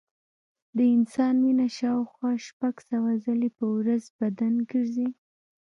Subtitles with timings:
[0.77, 5.09] د انسان وینه شاوخوا شپږ سوه ځلې په ورځ بدن ګرځي.